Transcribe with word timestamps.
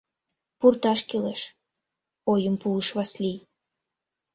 —Пурташ 0.59 0.99
кӱлеш,— 1.09 1.41
ойым 2.31 2.55
пуыш 2.61 2.87
Васлий. 2.95 3.39